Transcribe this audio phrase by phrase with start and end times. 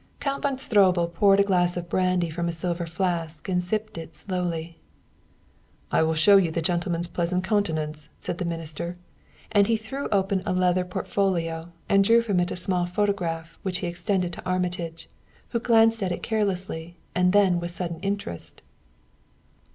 [0.19, 4.15] Count von Stroebel poured a glass of brandy from a silver flask and sipped it
[4.15, 4.79] slowly.
[5.91, 8.95] "I will show you the gentleman's pleasant countenance," said the minister,
[9.51, 13.77] and he threw open a leather portfolio and drew from it a small photograph which
[13.85, 15.07] he extended to Armitage,
[15.49, 18.63] who glanced at it carelessly and then with sudden interest.